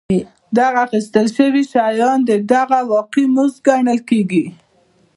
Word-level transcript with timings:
دغه 0.57 0.77
اخیستل 0.87 1.25
شوي 1.37 1.63
شیان 1.73 2.19
د 2.27 2.29
هغوی 2.61 2.81
واقعي 2.93 3.25
مزد 3.35 3.57
ګڼل 3.67 3.99
کېږي 4.09 4.45